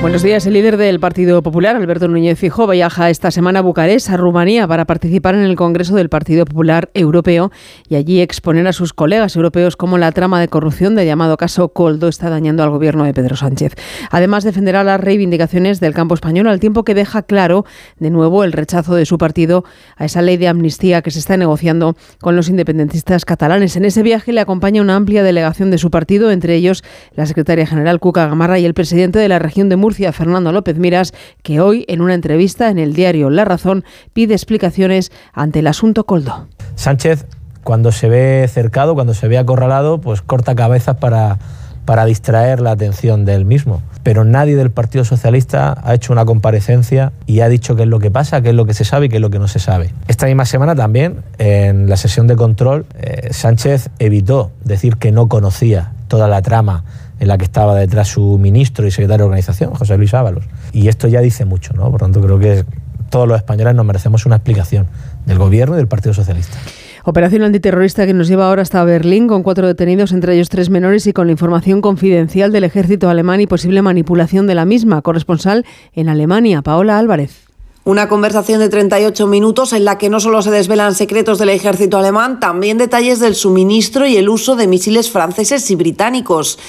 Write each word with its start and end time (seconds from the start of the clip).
Buenos 0.00 0.22
días. 0.22 0.46
El 0.46 0.54
líder 0.54 0.78
del 0.78 0.98
Partido 0.98 1.42
Popular, 1.42 1.76
Alberto 1.76 2.08
Núñez 2.08 2.38
Fijo, 2.38 2.66
viaja 2.66 3.10
esta 3.10 3.30
semana 3.30 3.58
a 3.58 3.62
Bucarest, 3.62 4.08
a 4.08 4.16
Rumanía, 4.16 4.66
para 4.66 4.86
participar 4.86 5.34
en 5.34 5.42
el 5.42 5.56
Congreso 5.56 5.94
del 5.94 6.08
Partido 6.08 6.46
Popular 6.46 6.90
Europeo 6.94 7.52
y 7.86 7.96
allí 7.96 8.22
exponer 8.22 8.66
a 8.66 8.72
sus 8.72 8.94
colegas 8.94 9.36
europeos 9.36 9.76
cómo 9.76 9.98
la 9.98 10.10
trama 10.12 10.40
de 10.40 10.48
corrupción 10.48 10.94
del 10.94 11.04
llamado 11.04 11.36
caso 11.36 11.68
Coldo 11.74 12.08
está 12.08 12.30
dañando 12.30 12.62
al 12.62 12.70
gobierno 12.70 13.04
de 13.04 13.12
Pedro 13.12 13.36
Sánchez. 13.36 13.74
Además, 14.10 14.42
defenderá 14.42 14.84
las 14.84 14.98
reivindicaciones 14.98 15.80
del 15.80 15.92
campo 15.92 16.14
español 16.14 16.48
al 16.48 16.60
tiempo 16.60 16.82
que 16.82 16.94
deja 16.94 17.22
claro 17.22 17.66
de 17.98 18.08
nuevo 18.08 18.42
el 18.42 18.52
rechazo 18.52 18.94
de 18.94 19.04
su 19.04 19.18
partido 19.18 19.64
a 19.96 20.06
esa 20.06 20.22
ley 20.22 20.38
de 20.38 20.48
amnistía 20.48 21.02
que 21.02 21.10
se 21.10 21.18
está 21.18 21.36
negociando 21.36 21.94
con 22.22 22.36
los 22.36 22.48
independentistas 22.48 23.26
catalanes. 23.26 23.76
En 23.76 23.84
ese 23.84 24.02
viaje 24.02 24.32
le 24.32 24.40
acompaña 24.40 24.80
una 24.80 24.96
amplia 24.96 25.22
delegación 25.22 25.70
de 25.70 25.76
su 25.76 25.90
partido, 25.90 26.30
entre 26.30 26.54
ellos 26.54 26.82
la 27.14 27.26
secretaria 27.26 27.66
general 27.66 28.00
Cuca 28.00 28.26
Gamarra 28.26 28.58
y 28.58 28.64
el 28.64 28.72
presidente 28.72 29.18
de 29.18 29.28
la 29.28 29.38
región 29.38 29.68
de 29.68 29.76
Murcia 29.76 29.89
Fernando 30.12 30.52
López 30.52 30.78
Miras, 30.78 31.12
que 31.42 31.60
hoy, 31.60 31.84
en 31.88 32.00
una 32.00 32.14
entrevista 32.14 32.70
en 32.70 32.78
el 32.78 32.94
diario 32.94 33.30
La 33.30 33.44
Razón, 33.44 33.84
pide 34.12 34.34
explicaciones 34.34 35.12
ante 35.32 35.60
el 35.60 35.66
asunto 35.66 36.04
Coldo. 36.04 36.46
Sánchez, 36.74 37.26
cuando 37.64 37.92
se 37.92 38.08
ve 38.08 38.48
cercado, 38.48 38.94
cuando 38.94 39.14
se 39.14 39.28
ve 39.28 39.38
acorralado, 39.38 40.00
pues 40.00 40.22
corta 40.22 40.54
cabezas 40.54 40.96
para, 40.96 41.38
para 41.84 42.04
distraer 42.04 42.60
la 42.60 42.70
atención 42.70 43.24
del 43.24 43.44
mismo. 43.44 43.82
Pero 44.02 44.24
nadie 44.24 44.56
del 44.56 44.70
Partido 44.70 45.04
Socialista 45.04 45.76
ha 45.82 45.94
hecho 45.94 46.12
una 46.12 46.24
comparecencia 46.24 47.12
y 47.26 47.40
ha 47.40 47.48
dicho 47.48 47.76
qué 47.76 47.82
es 47.82 47.88
lo 47.88 47.98
que 47.98 48.10
pasa, 48.10 48.40
qué 48.40 48.50
es 48.50 48.54
lo 48.54 48.64
que 48.64 48.74
se 48.74 48.84
sabe 48.84 49.06
y 49.06 49.08
qué 49.08 49.16
es 49.16 49.22
lo 49.22 49.30
que 49.30 49.38
no 49.38 49.48
se 49.48 49.58
sabe. 49.58 49.92
Esta 50.08 50.26
misma 50.26 50.46
semana 50.46 50.74
también, 50.74 51.22
en 51.38 51.88
la 51.88 51.96
sesión 51.96 52.26
de 52.26 52.36
control, 52.36 52.86
eh, 52.98 53.28
Sánchez 53.32 53.90
evitó 53.98 54.52
decir 54.64 54.96
que 54.96 55.12
no 55.12 55.28
conocía 55.28 55.92
toda 56.08 56.28
la 56.28 56.42
trama 56.42 56.84
en 57.20 57.28
la 57.28 57.38
que 57.38 57.44
estaba 57.44 57.76
detrás 57.76 58.08
su 58.08 58.38
ministro 58.38 58.86
y 58.86 58.90
secretario 58.90 59.24
de 59.24 59.28
organización, 59.28 59.74
José 59.74 59.96
Luis 59.96 60.12
Ábalos. 60.14 60.44
Y 60.72 60.88
esto 60.88 61.06
ya 61.06 61.20
dice 61.20 61.44
mucho, 61.44 61.74
¿no? 61.74 61.90
Por 61.90 62.00
tanto, 62.00 62.20
creo 62.20 62.38
que 62.38 62.64
todos 63.10 63.28
los 63.28 63.36
españoles 63.36 63.74
nos 63.74 63.84
merecemos 63.84 64.26
una 64.26 64.36
explicación 64.36 64.86
del 65.26 65.38
gobierno 65.38 65.74
y 65.74 65.78
del 65.78 65.88
Partido 65.88 66.14
Socialista. 66.14 66.56
Operación 67.04 67.42
antiterrorista 67.42 68.06
que 68.06 68.14
nos 68.14 68.28
lleva 68.28 68.46
ahora 68.46 68.62
hasta 68.62 68.82
Berlín 68.84 69.26
con 69.26 69.42
cuatro 69.42 69.66
detenidos, 69.66 70.12
entre 70.12 70.34
ellos 70.34 70.48
tres 70.48 70.70
menores 70.70 71.06
y 71.06 71.12
con 71.12 71.26
la 71.26 71.32
información 71.32 71.80
confidencial 71.80 72.52
del 72.52 72.64
ejército 72.64 73.08
alemán 73.08 73.40
y 73.40 73.46
posible 73.46 73.82
manipulación 73.82 74.46
de 74.46 74.54
la 74.54 74.64
misma. 74.64 75.02
Corresponsal 75.02 75.64
en 75.94 76.08
Alemania, 76.08 76.62
Paola 76.62 76.98
Álvarez. 76.98 77.49
Una 77.90 78.08
conversación 78.08 78.60
de 78.60 78.68
38 78.68 79.26
minutos 79.26 79.72
en 79.72 79.84
la 79.84 79.98
que 79.98 80.10
no 80.10 80.20
solo 80.20 80.42
se 80.42 80.52
desvelan 80.52 80.94
secretos 80.94 81.40
del 81.40 81.48
ejército 81.48 81.98
alemán, 81.98 82.38
también 82.38 82.78
detalles 82.78 83.18
del 83.18 83.34
suministro 83.34 84.06
y 84.06 84.16
el 84.16 84.28
uso 84.28 84.54
de 84.54 84.68
misiles 84.68 85.10
franceses 85.10 85.68
y 85.72 85.74
británicos. 85.74 86.60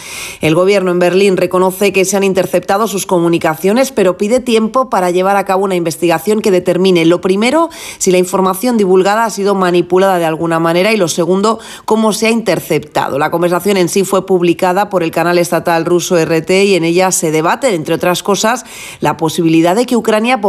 El 0.42 0.56
gobierno 0.56 0.90
en 0.90 0.98
Berlín 0.98 1.38
reconoce 1.38 1.94
que 1.94 2.06
se 2.06 2.18
han 2.18 2.24
interceptado 2.24 2.88
sus 2.88 3.06
comunicaciones, 3.06 3.92
pero 3.92 4.18
pide 4.18 4.40
tiempo 4.40 4.90
para 4.90 5.12
llevar 5.12 5.38
a 5.38 5.46
cabo 5.46 5.64
una 5.64 5.76
investigación 5.76 6.42
que 6.42 6.50
determine, 6.50 7.06
lo 7.06 7.22
primero, 7.22 7.70
si 8.00 8.10
la 8.10 8.18
información 8.18 8.78
divulgada 8.78 9.26
ha 9.26 9.30
sido 9.30 9.54
manipulada 9.54 10.18
de 10.18 10.26
alguna 10.26 10.60
manera 10.60 10.92
y 10.92 10.98
lo 10.98 11.08
segundo, 11.08 11.60
cómo 11.86 12.14
se 12.14 12.26
ha 12.26 12.32
interceptado. 12.32 13.20
La 13.20 13.30
conversación 13.30 13.78
en 13.78 13.90
sí 13.90 14.04
fue 14.06 14.26
publicada 14.26 14.90
por 14.90 15.04
el 15.04 15.12
canal 15.12 15.38
estatal 15.38 15.86
ruso 15.86 16.16
RT 16.18 16.50
y 16.50 16.74
en 16.74 16.84
ella 16.84 17.12
se 17.12 17.30
debate, 17.30 17.76
entre 17.76 17.94
otras 17.94 18.24
cosas, 18.24 18.66
la 19.02 19.18
posibilidad 19.18 19.76
de 19.76 19.86
que 19.86 19.96
Ucrania 19.96 20.42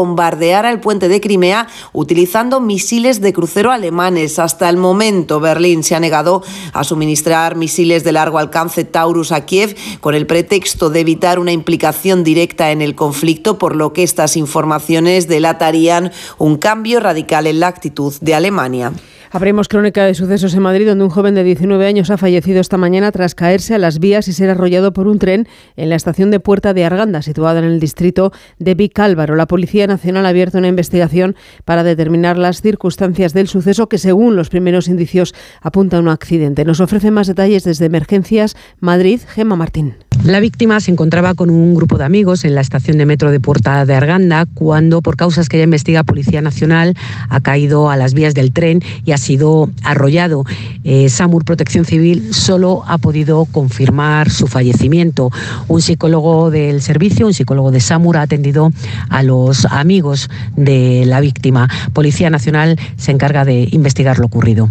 el 0.71 0.81
puente 0.81 1.09
de 1.09 1.21
Crimea 1.21 1.69
utilizando 1.93 2.61
misiles 2.61 3.21
de 3.21 3.33
crucero 3.33 3.71
alemanes. 3.71 4.39
Hasta 4.39 4.69
el 4.69 4.77
momento, 4.77 5.41
Berlín 5.41 5.83
se 5.83 5.95
ha 5.95 6.01
negado 6.01 6.43
a 6.73 6.85
suministrar 6.85 7.57
misiles 7.57 8.05
de 8.05 8.13
largo 8.13 8.39
alcance 8.39 8.85
Taurus 8.85 9.33
a 9.33 9.45
Kiev 9.45 9.77
con 10.01 10.15
el 10.15 10.27
pretexto 10.27 10.91
de 10.91 11.01
evitar 11.01 11.39
una 11.39 11.53
implicación 11.53 12.25
directa 12.25 12.71
en 12.71 12.83
el 12.83 12.95
conflicto, 12.95 13.59
por 13.59 13.77
lo 13.77 13.93
que 13.93 14.03
estas 14.03 14.37
informaciones 14.37 15.29
delatarían 15.29 16.13
un 16.39 16.57
cambio 16.57 17.01
radical 17.01 17.47
en 17.47 17.61
la 17.61 17.69
actitud 17.69 18.15
de 18.21 18.35
Alemania. 18.35 18.93
Abrimos 19.35 19.67
crónica 19.67 20.05
de 20.05 20.13
sucesos 20.13 20.53
en 20.53 20.61
Madrid, 20.61 20.87
donde 20.87 21.05
un 21.05 21.11
joven 21.11 21.35
de 21.35 21.43
19 21.43 21.87
años 21.87 22.11
ha 22.11 22.19
fallecido 22.19 22.61
esta 22.61 22.77
mañana 22.77 23.11
tras 23.13 23.35
caerse 23.35 23.75
a 23.75 23.79
las 23.79 23.99
vías 23.99 24.29
y 24.29 24.35
ser 24.35 24.51
arrollado 24.51 24.93
por 24.93 25.07
un 25.09 25.19
tren 25.19 25.49
en 25.77 25.89
la 25.89 25.97
estación 25.97 26.31
de 26.31 26.39
Puerta 26.39 26.75
de 26.75 26.85
Arganda, 26.85 27.23
situada 27.23 27.61
en 27.61 27.65
el 27.65 27.81
distrito 27.81 28.31
de 28.59 28.75
Vicálvaro. 28.75 29.35
La 29.35 29.47
Policía 29.47 29.87
Nacional 29.87 30.27
ha 30.27 30.29
abierto 30.29 30.59
una 30.59 30.69
investigación 30.69 31.35
para 31.65 31.83
determinar 31.83 32.37
las 32.37 32.61
circunstancias 32.61 33.33
del 33.33 33.49
suceso 33.49 33.89
que, 33.89 33.97
según 33.97 34.37
los 34.37 34.51
primeros 34.51 34.87
indicios, 34.87 35.35
apunta 35.63 35.97
a 35.97 36.01
un 36.01 36.09
accidente. 36.09 36.67
Nos 36.67 36.81
ofrece 36.81 37.11
más 37.11 37.27
detalles 37.27 37.65
desde 37.65 37.87
Emergencias 37.87 38.55
Madrid, 38.81 39.23
Gemma 39.27 39.57
Martín. 39.57 39.95
La 40.25 40.39
víctima 40.39 40.81
se 40.81 40.93
encontraba 40.93 41.35
con 41.35 41.51
un 41.51 41.75
grupo 41.75 41.99
de 41.99 42.05
amigos 42.05 42.45
en 42.45 42.55
la 42.55 42.61
estación 42.61 42.97
de 42.97 43.07
metro 43.07 43.33
de 43.33 43.41
Puerta 43.41 43.85
de 43.85 43.95
Arganda 43.95 44.47
cuando, 44.55 45.03
por 45.03 45.17
causas 45.17 45.49
que 45.49 45.59
ya 45.59 45.65
investiga 45.65 46.05
Policía 46.05 46.41
Nacional, 46.41 46.95
ha 47.29 47.41
caído 47.41 47.91
a 47.91 47.97
las 47.97 48.15
vías 48.15 48.33
del 48.33 48.53
tren 48.53 48.81
y 49.05 49.11
ha 49.11 49.19
sido 49.19 49.69
arrollado. 49.83 50.45
Eh, 50.85 51.09
SAMUR 51.09 51.45
Protección 51.45 51.85
Civil 51.85 52.33
solo 52.33 52.85
ha 52.87 52.99
podido 52.99 53.47
confirmar 53.47 54.31
su 54.31 54.47
fallecimiento. 54.47 55.31
Un 55.67 55.83
psicólogo 55.83 56.53
del 56.53 56.83
servicio, 56.83 57.27
un 57.27 57.35
psicólogo 57.35 57.73
de 57.73 57.81
SAMUR, 57.81 58.17
ha 58.19 58.23
atendido 58.23 58.73
a 59.09 59.25
los 59.25 59.65
amigos 59.65 60.31
de 60.55 61.05
la 61.05 61.19
víctima. 61.19 61.69
Policía 61.93 62.31
Nacional 62.31 62.79
se 62.97 63.11
encarga 63.11 63.45
de 63.45 63.69
investigar 63.73 64.21
lo 64.21 64.27
ocurrido. 64.27 64.69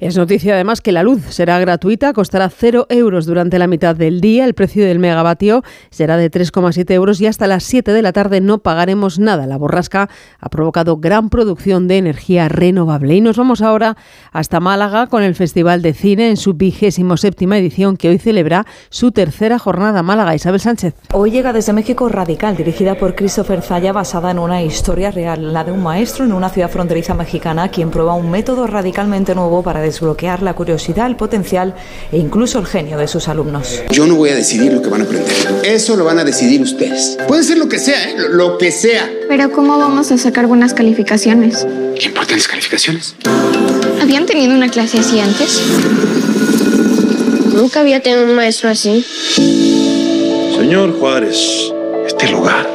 Es 0.00 0.16
noticia 0.16 0.54
además 0.54 0.80
que 0.80 0.92
la 0.92 1.02
luz 1.02 1.20
será 1.28 1.58
gratuita, 1.58 2.14
costará 2.14 2.48
cero 2.48 2.86
euros 2.88 3.26
durante 3.26 3.58
la 3.58 3.66
mitad 3.66 3.94
del 3.94 4.22
día, 4.22 4.46
el 4.46 4.54
precio 4.54 4.82
del 4.86 4.98
megavatio 4.98 5.62
será 5.90 6.16
de 6.16 6.30
3,7 6.30 6.90
euros 6.94 7.20
y 7.20 7.26
hasta 7.26 7.46
las 7.46 7.64
7 7.64 7.92
de 7.92 8.00
la 8.00 8.14
tarde 8.14 8.40
no 8.40 8.60
pagaremos 8.60 9.18
nada. 9.18 9.46
La 9.46 9.58
borrasca 9.58 10.08
ha 10.38 10.48
provocado 10.48 10.96
gran 10.96 11.28
producción 11.28 11.86
de 11.86 11.98
energía 11.98 12.48
renovable. 12.48 13.14
Y 13.14 13.20
nos 13.20 13.36
vamos 13.36 13.60
ahora 13.60 13.98
hasta 14.32 14.58
Málaga 14.58 15.06
con 15.06 15.22
el 15.22 15.34
Festival 15.34 15.82
de 15.82 15.92
Cine 15.92 16.30
en 16.30 16.38
su 16.38 16.54
vigésimo 16.54 17.18
séptima 17.18 17.58
edición 17.58 17.98
que 17.98 18.08
hoy 18.08 18.16
celebra 18.16 18.64
su 18.88 19.12
tercera 19.12 19.58
jornada. 19.58 20.02
Málaga, 20.02 20.34
Isabel 20.34 20.60
Sánchez. 20.60 20.94
Hoy 21.12 21.30
llega 21.30 21.52
desde 21.52 21.74
México 21.74 22.08
Radical, 22.08 22.56
dirigida 22.56 22.94
por 22.94 23.14
Christopher 23.14 23.60
Zaya, 23.60 23.92
basada 23.92 24.30
en 24.30 24.38
una 24.38 24.62
historia 24.62 25.10
real, 25.10 25.52
la 25.52 25.62
de 25.62 25.72
un 25.72 25.82
maestro 25.82 26.24
en 26.24 26.32
una 26.32 26.48
ciudad 26.48 26.70
fronteriza 26.70 27.12
mexicana 27.12 27.68
quien 27.68 27.90
prueba 27.90 28.14
un 28.14 28.30
método 28.30 28.66
radicalmente 28.66 29.34
nuevo 29.34 29.62
para 29.62 29.89
desbloquear 29.90 30.42
la 30.42 30.54
curiosidad, 30.54 31.06
el 31.06 31.16
potencial 31.16 31.74
e 32.12 32.18
incluso 32.18 32.58
el 32.58 32.66
genio 32.66 32.96
de 32.96 33.08
sus 33.08 33.28
alumnos. 33.28 33.82
Yo 33.90 34.06
no 34.06 34.14
voy 34.14 34.30
a 34.30 34.34
decidir 34.34 34.72
lo 34.72 34.82
que 34.82 34.88
van 34.88 35.02
a 35.02 35.04
aprender. 35.04 35.32
Eso 35.64 35.96
lo 35.96 36.04
van 36.04 36.18
a 36.18 36.24
decidir 36.24 36.62
ustedes. 36.62 37.18
Puede 37.26 37.42
ser 37.42 37.58
lo 37.58 37.68
que 37.68 37.78
sea, 37.78 38.10
¿eh? 38.10 38.14
lo, 38.30 38.56
que 38.58 38.70
sea. 38.70 39.10
Pero 39.28 39.50
¿cómo 39.52 39.78
vamos 39.78 40.12
a 40.12 40.18
sacar 40.18 40.46
buenas 40.46 40.74
calificaciones? 40.74 41.66
¿Qué 41.98 42.06
importan 42.06 42.36
las 42.36 42.48
calificaciones? 42.48 43.14
¿Habían 44.00 44.26
tenido 44.26 44.54
una 44.54 44.70
clase 44.70 44.98
así 44.98 45.20
antes? 45.20 45.60
Nunca 47.52 47.80
había 47.80 48.00
tenido 48.00 48.24
un 48.24 48.34
maestro 48.34 48.70
así. 48.70 49.04
Señor 50.56 50.98
Juárez, 50.98 51.72
este 52.06 52.30
lugar. 52.30 52.66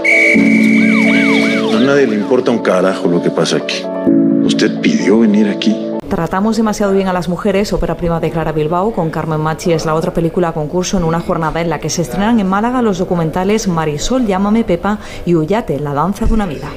A 1.73 1.79
nadie 1.79 2.07
le 2.07 2.15
importa 2.15 2.51
un 2.51 2.59
carajo 2.59 3.07
lo 3.07 3.21
que 3.21 3.29
pasa 3.29 3.57
aquí. 3.57 3.83
Usted 4.43 4.79
pidió 4.81 5.19
venir 5.19 5.47
aquí. 5.47 5.75
Tratamos 6.15 6.55
demasiado 6.55 6.93
bien 6.93 7.09
a 7.09 7.13
las 7.13 7.27
mujeres, 7.27 7.73
ópera 7.73 7.97
prima 7.97 8.21
de 8.21 8.31
Clara 8.31 8.53
Bilbao, 8.53 8.93
con 8.93 9.09
Carmen 9.09 9.41
Machi 9.41 9.73
es 9.73 9.85
la 9.85 9.95
otra 9.95 10.13
película 10.13 10.47
a 10.47 10.53
concurso 10.53 10.95
en 10.95 11.03
una 11.03 11.19
jornada 11.19 11.59
en 11.59 11.69
la 11.69 11.81
que 11.81 11.89
se 11.89 12.03
estrenan 12.03 12.39
en 12.39 12.47
Málaga 12.47 12.81
los 12.81 12.99
documentales 12.99 13.67
Marisol, 13.67 14.25
Llámame 14.25 14.63
Pepa 14.63 14.99
y 15.25 15.35
Ullate, 15.35 15.77
la 15.77 15.93
danza 15.93 16.25
de 16.25 16.33
una 16.33 16.45
vida. 16.45 16.71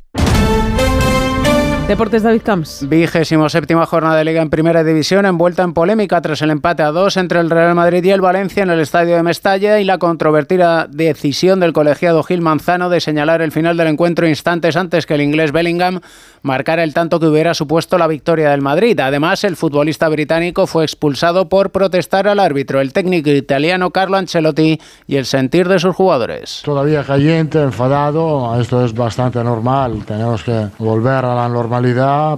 Deportes 1.88 2.22
David 2.22 2.42
Camps. 2.42 2.86
Vigésimo 2.86 3.48
séptima 3.48 3.86
jornada 3.86 4.16
de 4.16 4.24
Liga 4.26 4.42
en 4.42 4.50
Primera 4.50 4.84
División, 4.84 5.24
envuelta 5.24 5.62
en 5.62 5.72
polémica 5.72 6.20
tras 6.20 6.42
el 6.42 6.50
empate 6.50 6.82
a 6.82 6.92
dos 6.92 7.16
entre 7.16 7.40
el 7.40 7.48
Real 7.48 7.74
Madrid 7.74 8.04
y 8.04 8.10
el 8.10 8.20
Valencia 8.20 8.62
en 8.62 8.68
el 8.68 8.80
estadio 8.80 9.16
de 9.16 9.22
Mestalla 9.22 9.80
y 9.80 9.84
la 9.84 9.96
controvertida 9.96 10.86
decisión 10.86 11.60
del 11.60 11.72
colegiado 11.72 12.22
Gil 12.24 12.42
Manzano 12.42 12.90
de 12.90 13.00
señalar 13.00 13.40
el 13.40 13.52
final 13.52 13.78
del 13.78 13.86
encuentro 13.86 14.28
instantes 14.28 14.76
antes 14.76 15.06
que 15.06 15.14
el 15.14 15.22
inglés 15.22 15.50
Bellingham 15.50 16.00
marcara 16.42 16.84
el 16.84 16.92
tanto 16.92 17.18
que 17.20 17.26
hubiera 17.26 17.54
supuesto 17.54 17.96
la 17.96 18.06
victoria 18.06 18.50
del 18.50 18.60
Madrid. 18.60 19.00
Además, 19.00 19.42
el 19.44 19.56
futbolista 19.56 20.10
británico 20.10 20.66
fue 20.66 20.84
expulsado 20.84 21.48
por 21.48 21.70
protestar 21.70 22.28
al 22.28 22.38
árbitro, 22.38 22.82
el 22.82 22.92
técnico 22.92 23.30
italiano 23.30 23.92
Carlo 23.92 24.18
Ancelotti 24.18 24.78
y 25.06 25.16
el 25.16 25.24
sentir 25.24 25.66
de 25.68 25.78
sus 25.78 25.96
jugadores. 25.96 26.60
Todavía 26.66 27.02
caliente, 27.02 27.62
enfadado, 27.62 28.60
esto 28.60 28.84
es 28.84 28.92
bastante 28.92 29.42
normal, 29.42 30.04
tenemos 30.06 30.44
que 30.44 30.68
volver 30.78 31.24
a 31.24 31.34
la 31.34 31.48
normalidad 31.48 31.77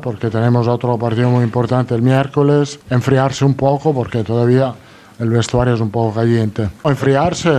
porque 0.02 0.28
tenemos 0.28 0.68
otro 0.68 0.98
partido 0.98 1.30
muy 1.30 1.44
importante 1.44 1.94
el 1.94 2.02
miércoles, 2.02 2.78
enfriarse 2.90 3.44
un 3.44 3.54
poco 3.54 3.94
porque 3.94 4.22
todavía 4.22 4.74
el 5.18 5.30
vestuario 5.30 5.74
es 5.74 5.80
un 5.80 5.90
poco 5.90 6.14
caliente. 6.14 6.68
Enfriarse, 6.84 7.50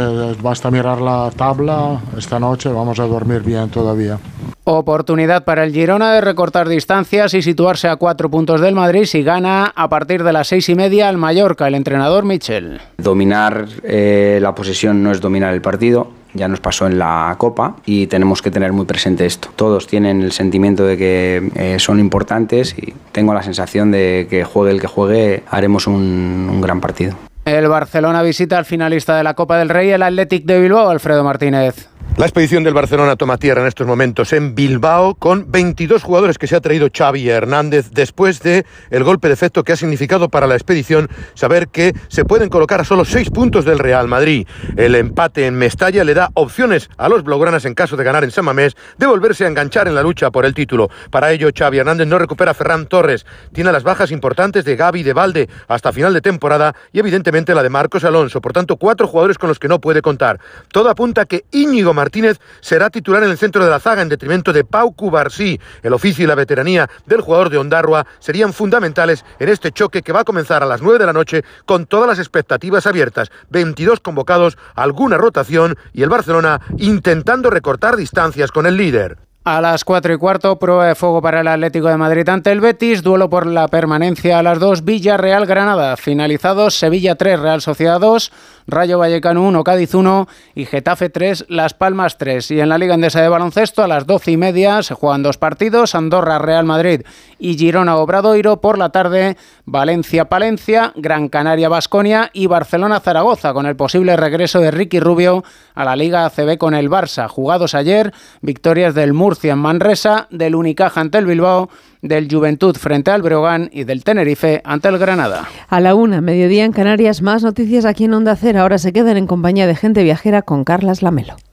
basta 0.42 0.70
mirar 0.70 1.02
la 1.02 1.32
tabla, 1.36 2.00
esta 2.18 2.40
noche 2.40 2.70
vamos 2.70 3.00
a 3.00 3.06
dormir 3.06 3.42
bien 3.42 3.70
todavía. 3.70 4.20
Oportunidad 4.64 5.44
para 5.44 5.64
el 5.64 5.74
Girona 5.74 6.14
de 6.14 6.22
recortar 6.22 6.70
distancias 6.70 7.34
y 7.34 7.42
situarse 7.42 7.88
a 7.88 7.96
cuatro 7.96 8.30
puntos 8.30 8.62
del 8.62 8.76
Madrid 8.76 9.06
si 9.06 9.24
gana 9.24 9.74
a 9.76 9.90
partir 9.90 10.24
de 10.24 10.34
las 10.34 10.48
seis 10.48 10.70
y 10.70 10.76
media 10.76 11.10
al 11.10 11.18
Mallorca, 11.18 11.68
el 11.68 11.76
entrenador 11.76 12.26
Michel. 12.26 12.80
Dominar 12.98 13.66
eh, 13.84 14.40
la 14.40 14.54
posesión 14.54 15.02
no 15.02 15.12
es 15.12 15.20
dominar 15.20 15.54
el 15.54 15.62
partido. 15.62 16.21
Ya 16.34 16.48
nos 16.48 16.60
pasó 16.60 16.88
en 16.88 16.98
la 17.00 17.36
Copa 17.38 17.76
y 17.86 18.08
tenemos 18.08 18.42
que 18.42 18.52
tener 18.52 18.74
muy 18.74 18.86
presente 18.86 19.26
esto. 19.26 19.50
Todos 19.56 19.88
tienen 19.88 20.22
el 20.22 20.32
sentimiento 20.32 20.86
de 20.86 20.98
que 20.98 21.52
eh, 21.56 21.80
son 21.80 22.00
importantes 22.00 22.76
y 22.78 22.94
tengo 23.12 23.34
la 23.34 23.44
sensación 23.44 23.92
de 23.92 24.28
que 24.30 24.44
juegue 24.44 24.72
el 24.72 24.82
que 24.82 24.88
juegue, 24.88 25.44
haremos 25.50 25.88
un, 25.88 26.48
un 26.52 26.62
gran 26.62 26.82
partido. 26.82 27.16
El 27.46 27.68
Barcelona 27.68 28.22
visita 28.22 28.58
al 28.58 28.66
finalista 28.66 29.18
de 29.18 29.24
la 29.24 29.34
Copa 29.34 29.58
del 29.58 29.70
Rey, 29.70 29.90
el 29.90 30.04
Athletic 30.04 30.46
de 30.46 30.62
Bilbao, 30.62 30.90
Alfredo 30.90 31.24
Martínez. 31.24 31.91
La 32.18 32.26
expedición 32.26 32.64
del 32.64 32.74
Barcelona 32.74 33.16
toma 33.16 33.38
tierra 33.38 33.62
en 33.62 33.68
estos 33.68 33.88
momentos 33.88 34.34
en 34.34 34.54
Bilbao 34.54 35.16
con 35.16 35.50
22 35.50 36.04
jugadores 36.04 36.38
que 36.38 36.46
se 36.46 36.58
ha 36.58 36.62
traído 36.62 36.90
Xavi 36.96 37.30
Hernández 37.30 37.92
después 37.92 38.42
de 38.42 38.66
el 38.90 39.04
golpe 39.06 39.30
de 39.30 39.34
efecto 39.34 39.64
que 39.64 39.72
ha 39.72 39.78
significado 39.78 40.28
para 40.28 40.46
la 40.46 40.56
expedición 40.56 41.10
saber 41.36 41.70
que 41.70 41.96
se 42.10 42.26
pueden 42.26 42.50
colocar 42.50 42.82
a 42.82 42.84
solo 42.84 43.06
6 43.06 43.30
puntos 43.32 43.64
del 43.64 43.80
Real 43.80 44.10
Madrid. 44.10 44.46
El 44.76 44.96
empate 44.96 45.48
en 45.48 45.56
Mestalla 45.56 46.04
le 46.04 46.14
da 46.14 46.30
opciones 46.34 46.90
a 46.98 47.08
los 47.08 47.24
blaugranas 47.24 47.64
en 47.64 47.76
caso 47.76 47.96
de 47.96 48.04
ganar 48.04 48.26
en 48.26 48.32
San 48.32 48.46
Mamés 48.46 48.76
de 48.98 49.08
volverse 49.08 49.46
a 49.46 49.48
enganchar 49.48 49.88
en 49.88 49.96
la 49.96 50.04
lucha 50.04 50.32
por 50.32 50.46
el 50.46 50.54
título. 50.54 50.90
Para 51.12 51.32
ello 51.32 51.50
Xavi 51.58 51.80
Hernández 51.80 52.08
no 52.08 52.20
recupera 52.20 52.52
a 52.52 52.54
Ferran 52.54 52.88
Torres, 52.88 53.26
tiene 53.54 53.72
las 53.72 53.84
bajas 53.84 54.12
importantes 54.12 54.66
de 54.66 54.76
Gaby 54.76 55.04
de 55.04 55.14
Valde 55.14 55.50
hasta 55.70 55.94
final 55.94 56.14
de 56.14 56.22
temporada 56.22 56.76
y 56.92 57.00
evidentemente 57.00 57.56
la 57.56 57.64
de 57.64 57.70
Marcos 57.70 58.04
Alonso, 58.04 58.42
por 58.42 58.52
tanto 58.52 58.76
cuatro 58.76 59.08
jugadores 59.08 59.38
con 59.38 59.48
los 59.48 59.60
que 59.60 59.70
no 59.70 59.80
puede 59.80 60.02
contar. 60.02 60.40
Todo 60.72 60.90
apunta 60.90 61.26
que 61.26 61.46
Íñigo 61.52 61.94
Martínez 62.02 62.40
será 62.62 62.90
titular 62.90 63.24
en 63.24 63.30
el 63.30 63.38
centro 63.38 63.64
de 63.64 63.70
la 63.70 63.80
zaga 63.80 64.02
en 64.02 64.10
detrimento 64.10 64.52
de 64.52 64.64
Pau 64.64 64.96
Cubarsí. 64.96 65.60
El 65.84 65.94
oficio 65.94 66.24
y 66.24 66.28
la 66.28 66.34
veteranía 66.34 66.90
del 67.06 67.22
jugador 67.22 67.52
de 67.52 67.60
Ondarroa 67.60 68.08
serían 68.20 68.54
fundamentales 68.54 69.24
en 69.38 69.50
este 69.50 69.72
choque 69.72 70.02
que 70.02 70.12
va 70.12 70.22
a 70.22 70.24
comenzar 70.24 70.64
a 70.64 70.66
las 70.66 70.82
9 70.82 70.98
de 70.98 71.06
la 71.06 71.14
noche 71.14 71.44
con 71.66 71.86
todas 71.86 72.08
las 72.08 72.18
expectativas 72.18 72.88
abiertas. 72.88 73.30
22 73.52 74.00
convocados, 74.00 74.58
alguna 74.74 75.18
rotación 75.18 75.78
y 75.94 76.02
el 76.02 76.10
Barcelona 76.10 76.60
intentando 76.80 77.52
recortar 77.52 77.96
distancias 77.98 78.52
con 78.52 78.66
el 78.66 78.78
líder. 78.78 79.31
A 79.44 79.60
las 79.60 79.84
4 79.86 80.14
y 80.14 80.18
cuarto, 80.18 80.60
prueba 80.60 80.86
de 80.86 80.94
fuego 80.94 81.20
para 81.20 81.42
el 81.42 81.48
Atlético 81.48 81.88
de 81.88 81.98
Madrid 81.98 82.30
ante 82.30 82.52
el 82.52 82.62
Betis, 82.62 83.02
duelo 83.02 83.28
por 83.28 83.48
la 83.48 83.68
permanencia 83.70 84.38
a 84.38 84.44
las 84.44 84.60
2, 84.60 84.86
Villarreal-Granada, 84.86 85.98
finalizados 85.98 86.76
Sevilla 86.76 87.16
3, 87.16 87.40
Real 87.40 87.60
Sociedad 87.60 88.00
2, 88.00 88.32
Rayo 88.68 89.00
Vallecano 89.00 89.42
1, 89.42 89.64
Cádiz 89.64 89.96
1 89.96 90.28
y 90.54 90.66
Getafe 90.66 91.10
3, 91.10 91.46
Las 91.50 91.74
Palmas 91.74 92.20
3. 92.20 92.52
Y 92.52 92.60
en 92.60 92.70
la 92.70 92.78
Liga 92.78 92.94
Endesa 92.94 93.22
de 93.22 93.30
Baloncesto 93.30 93.84
a 93.84 93.88
las 93.88 94.06
12 94.06 94.32
y 94.32 94.38
media 94.38 94.84
se 94.84 94.94
juegan 94.94 95.24
dos 95.24 95.40
partidos, 95.40 95.96
Andorra 95.96 96.38
Real 96.38 96.66
Madrid 96.66 97.02
y 97.40 97.58
Girona 97.58 97.98
Obradoiro. 97.98 98.62
Por 98.62 98.78
la 98.78 98.90
tarde, 98.90 99.38
Valencia 99.66 100.26
Palencia, 100.26 100.94
Gran 100.96 101.30
Canaria 101.30 101.68
Basconia 101.68 102.30
y 102.32 102.46
Barcelona 102.46 103.00
Zaragoza, 103.00 103.54
con 103.54 103.66
el 103.66 103.76
posible 103.76 104.16
regreso 104.16 104.60
de 104.60 104.70
Ricky 104.70 105.00
Rubio 105.00 105.44
a 105.74 105.84
la 105.84 105.96
Liga 105.96 106.26
ACB 106.26 106.58
con 106.60 106.76
el 106.76 106.90
Barça. 106.90 107.28
Jugados 107.28 107.74
ayer, 107.74 108.14
victorias 108.42 108.94
del 108.94 109.14
Murcia 109.32 109.54
en 109.54 109.60
Manresa, 109.60 110.28
del 110.30 110.56
Unicaja 110.56 111.00
ante 111.00 111.18
el 111.18 111.26
Bilbao 111.26 111.70
del 112.02 112.28
Juventud 112.30 112.76
frente 112.76 113.12
al 113.12 113.22
Breogán 113.22 113.70
y 113.72 113.86
del 113.86 114.04
Tenerife 114.04 114.62
ante 114.66 114.90
el 114.90 114.98
Granada. 114.98 115.48
A 115.70 115.80
la 115.80 115.96
una, 115.96 116.20
mediodía 116.20 116.66
en 116.66 116.74
Canarias, 116.74 117.22
más 117.22 117.42
noticias 117.42 117.86
aquí 117.86 118.04
en 118.04 118.14
Onda 118.14 118.36
Cero. 118.36 118.60
Ahora 118.60 118.78
se 118.78 118.92
quedan 118.92 119.16
en 119.16 119.28
compañía 119.28 119.68
de 119.68 119.76
gente 119.78 120.04
viajera 120.04 120.42
con 120.42 120.66
Carlas 120.66 121.02
Lamelo. 121.02 121.38